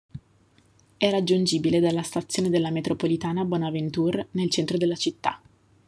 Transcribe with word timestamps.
È 0.97 1.07
raggiungibile 1.11 1.79
dalla 1.79 2.01
stazione 2.01 2.49
della 2.49 2.71
metropolitana 2.71 3.45
Bonaventure, 3.45 4.29
nel 4.31 4.49
centro 4.49 4.75
della 4.79 4.95
città. 4.95 5.39